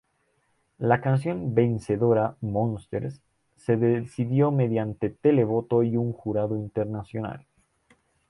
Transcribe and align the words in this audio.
La 0.79 0.99
canción 0.99 1.53
vencedora, 1.53 2.35
"Monsters", 2.41 3.21
se 3.55 3.77
decidió 3.77 4.49
mediante 4.49 5.11
televoto 5.11 5.83
y 5.83 5.95
un 5.95 6.11
jurado 6.11 6.57
internacional. 6.57 7.45